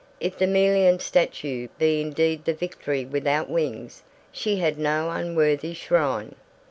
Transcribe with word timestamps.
If 0.19 0.35
the 0.35 0.47
Melian 0.47 0.97
statue 0.97 1.67
be 1.77 2.01
indeed 2.01 2.45
the 2.45 2.55
Victory 2.55 3.05
Without 3.05 3.51
Wings, 3.51 4.01
she 4.31 4.55
had 4.55 4.79
no 4.79 5.11
unworthy 5.11 5.75
shrine. 5.75 6.33